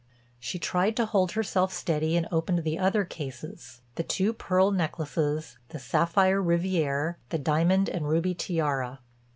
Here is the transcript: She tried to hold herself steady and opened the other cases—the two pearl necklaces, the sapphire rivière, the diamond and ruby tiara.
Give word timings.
She 0.39 0.57
tried 0.57 0.95
to 0.97 1.05
hold 1.05 1.33
herself 1.33 1.71
steady 1.71 2.17
and 2.17 2.27
opened 2.31 2.63
the 2.63 2.79
other 2.79 3.05
cases—the 3.05 4.01
two 4.01 4.33
pearl 4.33 4.71
necklaces, 4.71 5.59
the 5.69 5.77
sapphire 5.77 6.41
rivière, 6.41 7.17
the 7.29 7.37
diamond 7.37 7.87
and 7.87 8.09
ruby 8.09 8.33
tiara. 8.33 9.01